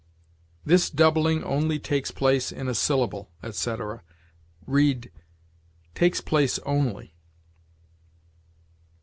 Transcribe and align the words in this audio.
"This 0.65 0.89
doubling 0.89 1.43
only 1.43 1.77
takes 1.77 2.09
place 2.09 2.51
in 2.51 2.67
a 2.67 2.73
syllable," 2.73 3.29
etc.; 3.43 4.01
read, 4.65 5.11
"takes 5.93 6.21
place 6.21 6.57
only." 6.65 7.13